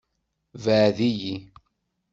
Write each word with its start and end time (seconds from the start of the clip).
Beɛɛed-iyi. 0.63 1.35